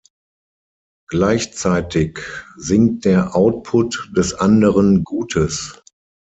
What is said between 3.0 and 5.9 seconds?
der Output des anderen Gutes.